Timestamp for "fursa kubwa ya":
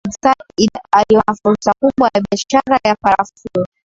1.43-2.21